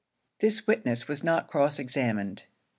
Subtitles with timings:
[0.39, 2.45] This witness was not cross examined.